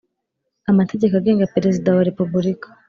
[0.71, 2.67] amategeko agenga Perezida wa Repubulika.